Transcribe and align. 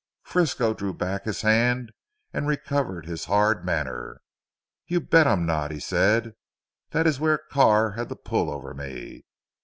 Frisco 0.23 0.73
drew 0.73 0.95
back 0.95 1.25
his 1.25 1.41
hand, 1.41 1.91
and 2.33 2.47
recovered 2.47 3.05
his 3.05 3.25
hard 3.25 3.63
manner. 3.63 4.19
"You 4.87 4.99
bet 4.99 5.27
I'm 5.27 5.45
not," 5.45 5.69
he 5.69 5.79
said, 5.79 6.33
"that 6.89 7.05
is 7.05 7.19
where 7.19 7.37
Carr 7.37 7.91
had 7.91 8.09
the 8.09 8.15
pull 8.15 8.49
over 8.49 8.73
me. 8.73 9.25